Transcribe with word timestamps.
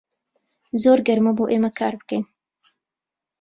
زۆر 0.81 0.99
گەرمە 1.07 1.31
بۆ 1.37 1.43
ئێمە 1.51 1.71
کار 1.79 1.93
بکەین. 1.99 2.23